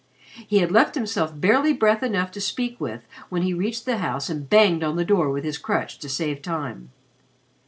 [0.47, 4.31] He had left himself barely breath enough to speak with when he reached the house
[4.31, 6.89] and banged on the door with his crutch to save time.